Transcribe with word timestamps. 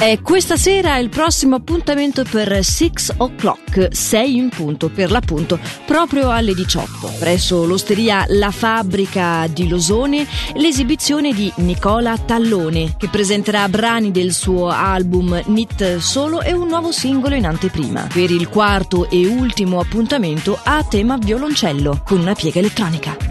E 0.00 0.20
questa 0.22 0.56
sera 0.56 0.94
è 0.94 1.00
il 1.00 1.08
prossimo 1.08 1.56
appuntamento 1.56 2.22
per 2.22 2.62
6 2.62 2.92
o'clock, 3.16 3.88
6 3.90 4.36
in 4.36 4.48
punto 4.48 4.88
per 4.90 5.10
l'appunto, 5.10 5.58
proprio 5.84 6.30
alle 6.30 6.54
18, 6.54 7.14
presso 7.18 7.66
l'osteria 7.66 8.24
La 8.28 8.52
Fabbrica 8.52 9.48
di 9.48 9.68
Losone, 9.68 10.24
l'esibizione 10.54 11.34
di 11.34 11.52
Nicola 11.56 12.16
Tallone, 12.16 12.94
che 12.96 13.08
presenterà 13.08 13.68
brani 13.68 14.12
del 14.12 14.32
suo 14.32 14.68
album 14.68 15.42
Nit 15.46 15.96
Solo 15.96 16.42
e 16.42 16.52
un 16.52 16.68
nuovo 16.68 16.92
singolo 16.92 17.34
in 17.34 17.44
anteprima, 17.44 18.06
per 18.12 18.30
il 18.30 18.48
quarto 18.48 19.10
e 19.10 19.26
ultimo 19.26 19.80
appuntamento 19.80 20.56
a 20.62 20.84
tema 20.84 21.16
violoncello, 21.16 22.02
con 22.04 22.20
una 22.20 22.34
piega 22.34 22.60
elettronica. 22.60 23.27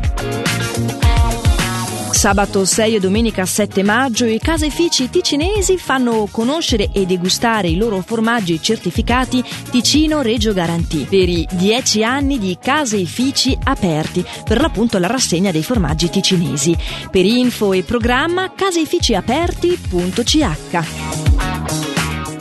Sabato 2.18 2.66
6 2.66 2.96
e 2.96 3.00
domenica 3.00 3.46
7 3.46 3.84
maggio 3.84 4.26
i 4.26 4.40
caseifici 4.40 5.08
ticinesi 5.08 5.78
fanno 5.78 6.28
conoscere 6.32 6.90
e 6.92 7.06
degustare 7.06 7.68
i 7.68 7.76
loro 7.76 8.02
formaggi 8.02 8.60
certificati 8.60 9.44
Ticino 9.70 10.24
Reggio 10.24 10.52
Garantì 10.52 11.06
per 11.08 11.30
i 11.30 11.48
10 11.52 12.04
anni 12.04 12.40
di 12.40 12.58
caseifici 12.60 13.56
aperti, 13.66 14.26
per 14.44 14.60
l'appunto 14.60 14.98
la 14.98 15.06
rassegna 15.06 15.52
dei 15.52 15.62
formaggi 15.62 16.10
ticinesi. 16.10 16.76
Per 17.12 17.24
info 17.24 17.74
e 17.74 17.84
programma 17.84 18.52
caseificiaperti.ch. 18.52 21.37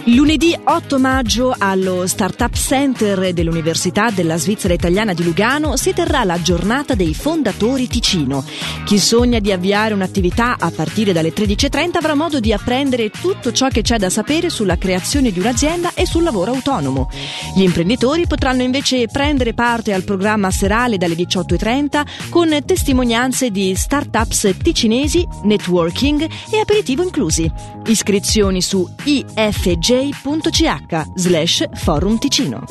Lunedì 0.09 0.56
8 0.62 1.01
maggio 1.01 1.52
allo 1.59 2.06
Startup 2.06 2.52
Center 2.55 3.33
dell'Università 3.33 4.10
della 4.10 4.37
Svizzera 4.37 4.73
Italiana 4.73 5.12
di 5.15 5.24
Lugano 5.24 5.76
si 5.76 5.93
terrà 5.93 6.23
la 6.23 6.40
giornata 6.40 6.95
dei 6.95 7.12
fondatori 7.12 7.88
Ticino. 7.88 8.45
Chi 8.84 9.01
sogna 9.01 9.40
di 9.40 9.51
avviare 9.51 9.95
un'attività 9.95 10.59
a 10.60 10.71
partire 10.71 11.12
dalle 11.12 11.32
13.30 11.32 11.96
avrà 11.96 12.15
modo 12.15 12.38
di 12.38 12.52
apprendere 12.52 13.10
tutto 13.10 13.51
ciò 13.51 13.66
che 13.66 13.82
c'è 13.82 13.99
da 13.99 14.09
sapere 14.09 14.49
sulla 14.49 14.79
creazione 14.79 15.32
di 15.32 15.40
un'azienda 15.40 15.93
e 15.95 16.07
sul 16.07 16.23
lavoro 16.23 16.52
autonomo. 16.52 17.10
Gli 17.57 17.62
imprenditori 17.62 18.29
potranno 18.29 18.62
invece 18.62 19.09
prendere 19.09 19.54
parte 19.54 19.93
al 19.93 20.04
programma 20.04 20.52
serale 20.52 20.99
dalle 20.99 21.16
18.30 21.16 22.29
con 22.29 22.57
testimonianze 22.65 23.51
di 23.51 23.74
startups 23.74 24.54
ticinesi, 24.62 25.27
networking 25.43 26.29
e 26.52 26.60
aperitivo 26.60 27.02
inclusi. 27.02 27.51
Iscrizioni 27.87 28.62
su 28.62 28.88
ifg 29.02 29.96
j.ch 29.97 31.07
slash 31.15 31.69
forum 31.73 32.19
Ticino. 32.19 32.63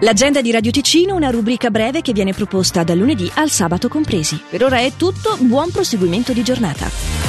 L'agenda 0.00 0.40
di 0.40 0.50
Radio 0.50 0.70
Ticino, 0.70 1.14
una 1.14 1.30
rubrica 1.30 1.68
breve 1.70 2.00
che 2.00 2.12
viene 2.12 2.32
proposta 2.32 2.82
dal 2.82 2.96
lunedì 2.96 3.30
al 3.34 3.50
sabato 3.50 3.88
compresi. 3.88 4.40
Per 4.48 4.64
ora 4.64 4.78
è 4.78 4.92
tutto, 4.96 5.36
buon 5.40 5.70
proseguimento 5.70 6.32
di 6.32 6.42
giornata. 6.42 7.21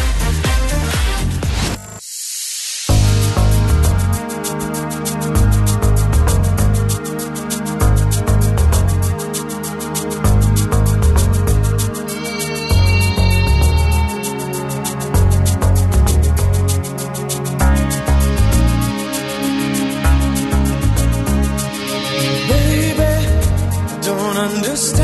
understand 24.74 25.03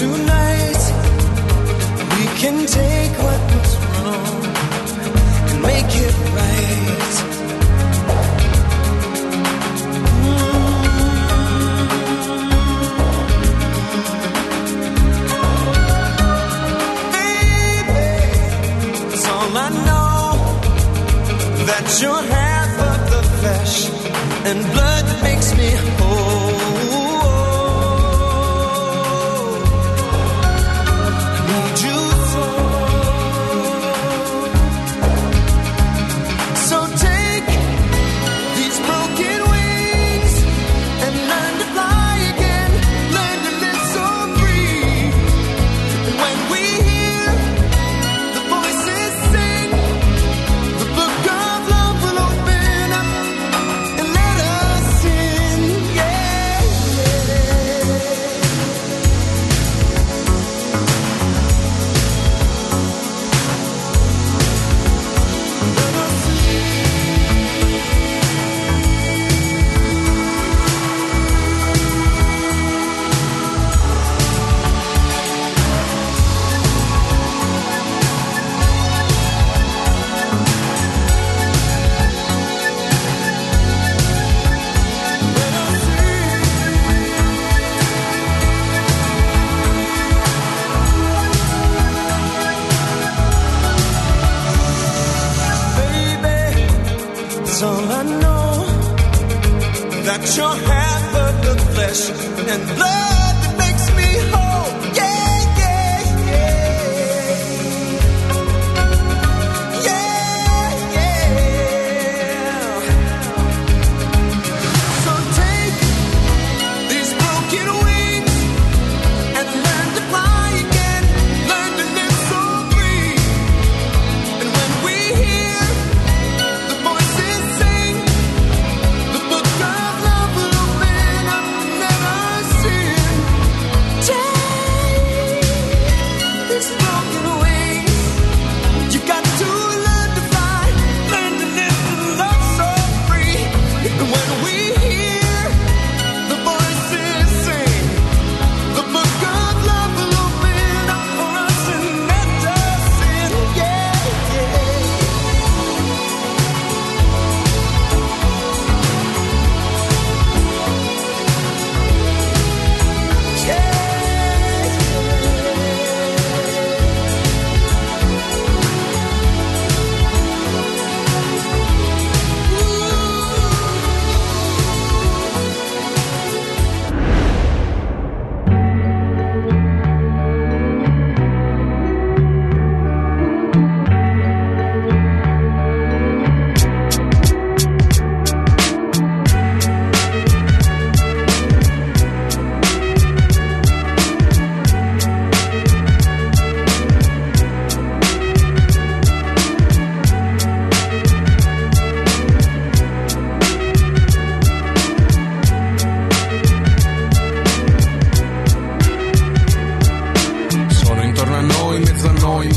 tonight. 0.00 0.82
We 2.16 2.24
can 2.40 2.56
take 2.66 3.14
what 3.26 3.40
was 3.52 3.72
wrong 3.84 4.42
and 5.48 5.58
make 5.70 5.92
it 6.06 6.14
right. 6.36 7.16
Baby, 17.14 18.08
it's 19.12 19.26
all 19.34 19.52
I 19.66 19.68
know 19.88 20.24
that 21.68 21.86
you're 22.00 22.24
half 22.38 22.72
of 22.90 22.98
the 23.12 23.22
flesh 23.38 23.76
and 24.48 24.58
blood 24.72 25.04
that 25.08 25.20
makes 25.22 25.48
me 25.58 25.68
whole. 25.98 26.09
your 100.36 100.54
hand 100.54 101.12
burn 101.12 101.40
the 101.40 101.62
flesh 101.72 102.10
and 102.10 102.76
blood. 102.76 103.09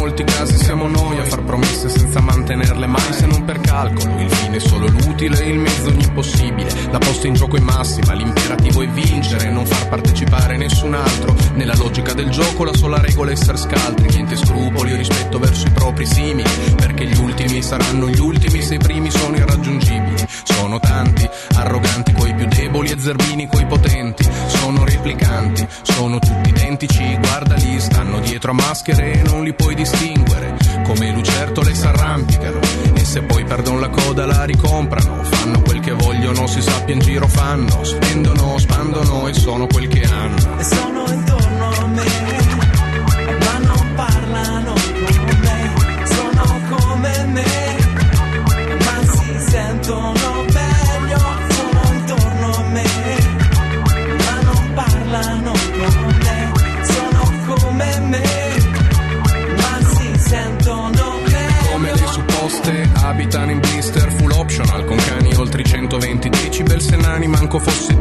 Molti 0.03 0.25
casi 0.25 0.57
siamo 0.57 0.85
noi 0.89 1.17
a 1.17 1.23
far 1.23 1.43
promesse 1.43 1.87
senza 1.87 2.19
mantenerle 2.19 2.87
mai 2.87 3.13
se 3.13 3.25
non 3.25 3.45
per 3.45 3.61
calcolo. 3.61 4.19
Il 4.19 4.29
fine 4.29 4.57
è 4.57 4.59
solo 4.59 4.85
l'utile, 4.87 5.41
il 5.45 5.57
mezzo 5.57 5.87
ogni 5.87 6.11
possibile. 6.11 6.69
La 6.91 6.97
posta 6.97 7.27
in 7.27 7.35
gioco 7.35 7.55
è 7.55 7.61
massima, 7.61 8.11
l'imperativo 8.11 8.81
è 8.81 8.87
vincere, 8.89 9.49
non 9.49 9.65
far 9.65 9.87
partecipare 9.87 10.57
nessun 10.57 10.93
altro. 10.93 11.33
Nella 11.53 11.75
logica 11.77 12.11
del 12.11 12.29
gioco 12.31 12.65
la 12.65 12.73
sola 12.73 12.99
regola 12.99 13.29
è 13.29 13.33
essere 13.33 13.55
scaltri, 13.55 14.09
niente 14.09 14.35
scrupoli 14.35 14.91
o 14.91 14.97
rispetto 14.97 15.39
verso 15.39 15.67
i 15.67 15.71
propri 15.71 16.05
simili, 16.05 16.49
perché 16.75 17.05
gli 17.05 17.17
ultimi 17.17 17.61
saranno 17.61 18.09
gli 18.09 18.19
ultimi 18.19 18.61
se 18.61 18.75
i 18.75 18.79
primi 18.79 19.09
sono 19.09 19.37
irraggiungibili. 19.37 20.27
Sono 20.43 20.79
tanti, 20.79 21.29
arroganti 21.55 22.11
coi 22.11 22.35
più 22.35 22.45
deboli 22.47 22.91
e 22.91 22.99
zerbini 22.99 23.47
coi 23.47 23.65
potenti, 23.67 24.27
sono 24.47 24.83
replicanti, 24.83 25.65
sono 25.83 26.19
tutti 26.19 26.49
identici, 26.49 27.17
guardali, 27.21 27.42
stanno 28.13 28.19
dietro 28.19 28.53
maschere 28.53 29.11
e 29.13 29.21
non 29.23 29.43
li 29.43 29.53
puoi 29.53 29.73
distinguere, 29.73 30.55
come 30.83 31.11
lucertole 31.11 31.73
s'arrampicano 31.73 32.59
e 32.93 33.03
se 33.03 33.23
poi 33.23 33.43
perdono 33.43 33.79
la 33.79 33.89
coda 33.89 34.25
la 34.25 34.43
ricomprano, 34.43 35.23
fanno 35.23 35.61
quel 35.61 35.79
che 35.79 35.93
vogliono, 35.93 36.45
si 36.45 36.61
sappia 36.61 36.93
in 36.93 36.99
giro 36.99 37.27
fanno, 37.27 37.83
spendono, 37.83 38.57
spandono 38.59 39.27
e 39.27 39.33
sono 39.33 39.65
quel 39.67 39.87
che 39.87 40.03
hanno. 40.03 40.59
E 40.59 40.63
sono 40.63 41.05
in 41.07 41.32
fuoco 67.53 67.59
fossi 67.59 67.92